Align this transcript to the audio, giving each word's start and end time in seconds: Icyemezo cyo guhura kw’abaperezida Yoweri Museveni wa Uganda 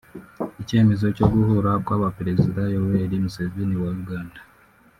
Icyemezo 0.61 1.05
cyo 1.17 1.25
guhura 1.33 1.71
kw’abaperezida 1.85 2.61
Yoweri 2.73 3.15
Museveni 3.23 3.75
wa 3.83 3.89
Uganda 4.01 4.39